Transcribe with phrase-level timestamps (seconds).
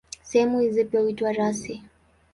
[0.23, 1.83] Sehemu hizi pia huitwa rasi.